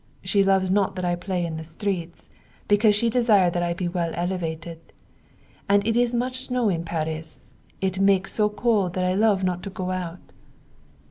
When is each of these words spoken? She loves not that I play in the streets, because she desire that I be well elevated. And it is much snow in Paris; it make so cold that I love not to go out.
She 0.23 0.43
loves 0.43 0.71
not 0.71 0.95
that 0.95 1.05
I 1.05 1.15
play 1.15 1.45
in 1.45 1.57
the 1.57 1.63
streets, 1.63 2.31
because 2.67 2.95
she 2.95 3.07
desire 3.07 3.51
that 3.51 3.61
I 3.61 3.75
be 3.75 3.87
well 3.87 4.09
elevated. 4.15 4.79
And 5.69 5.85
it 5.85 5.95
is 5.95 6.11
much 6.11 6.45
snow 6.47 6.69
in 6.69 6.83
Paris; 6.83 7.53
it 7.81 7.99
make 7.99 8.27
so 8.27 8.49
cold 8.49 8.93
that 8.95 9.05
I 9.05 9.13
love 9.13 9.43
not 9.43 9.61
to 9.61 9.69
go 9.69 9.91
out. 9.91 10.31